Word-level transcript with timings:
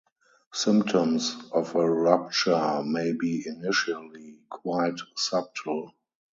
Symptoms 0.51 1.35
of 1.51 1.75
a 1.75 1.87
rupture 1.87 2.81
may 2.83 3.13
be 3.13 3.43
initially 3.47 4.39
quite 4.49 4.97
subtle. 5.15 5.93